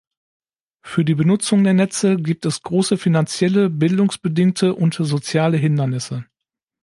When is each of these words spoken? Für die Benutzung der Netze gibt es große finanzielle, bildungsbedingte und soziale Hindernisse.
Für 0.83 1.05
die 1.05 1.13
Benutzung 1.13 1.63
der 1.63 1.75
Netze 1.75 2.15
gibt 2.17 2.47
es 2.47 2.63
große 2.63 2.97
finanzielle, 2.97 3.69
bildungsbedingte 3.69 4.73
und 4.73 4.95
soziale 4.95 5.57
Hindernisse. 5.57 6.25